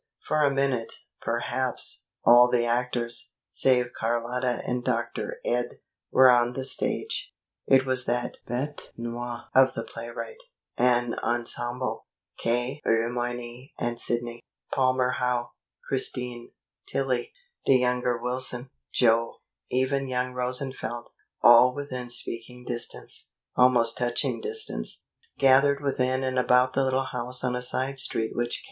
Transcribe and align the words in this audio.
For 0.25 0.41
a 0.41 0.49
minute, 0.49 0.93
perhaps, 1.21 2.05
all 2.25 2.49
the 2.49 2.65
actors, 2.65 3.33
save 3.51 3.93
Carlotta 3.93 4.63
and 4.65 4.83
Dr. 4.83 5.37
Ed, 5.45 5.79
were 6.11 6.27
on 6.27 6.53
the 6.53 6.63
stage. 6.63 7.31
It 7.67 7.85
was 7.85 8.05
that 8.05 8.37
bete 8.47 8.93
noir 8.97 9.43
of 9.53 9.73
the 9.75 9.83
playwright, 9.83 10.39
an 10.75 11.13
ensemble; 11.19 12.07
K. 12.39 12.81
Le 12.83 13.09
Moyne 13.11 13.69
and 13.77 13.99
Sidney, 13.99 14.41
Palmer 14.73 15.17
Howe, 15.19 15.51
Christine, 15.87 16.51
Tillie, 16.87 17.31
the 17.67 17.75
younger 17.77 18.17
Wilson, 18.17 18.71
Joe, 18.91 19.41
even 19.69 20.07
young 20.07 20.33
Rosenfeld, 20.33 21.11
all 21.43 21.75
within 21.75 22.09
speaking 22.09 22.65
distance, 22.65 23.27
almost 23.55 23.99
touching 23.99 24.41
distance, 24.41 25.03
gathered 25.37 25.79
within 25.79 26.23
and 26.23 26.39
about 26.39 26.73
the 26.73 26.83
little 26.83 27.05
house 27.05 27.43
on 27.43 27.55
a 27.55 27.61
side 27.61 27.99
street 27.99 28.31
which 28.35 28.55
K. 28.59 28.59